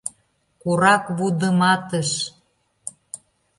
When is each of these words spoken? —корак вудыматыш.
—корак 0.61 1.03
вудыматыш. 1.17 2.09